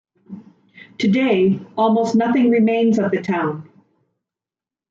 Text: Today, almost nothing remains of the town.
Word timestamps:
Today, 0.97 1.59
almost 1.77 2.15
nothing 2.15 2.49
remains 2.49 2.97
of 2.97 3.11
the 3.11 3.21
town. 3.21 3.69